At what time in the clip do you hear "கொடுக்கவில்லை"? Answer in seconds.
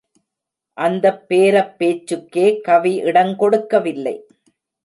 3.35-4.15